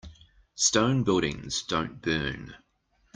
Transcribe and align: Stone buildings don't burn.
Stone 0.55 1.03
buildings 1.03 1.61
don't 1.61 2.01
burn. 2.01 2.55